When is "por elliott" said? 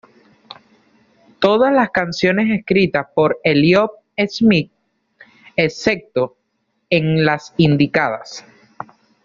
3.13-3.91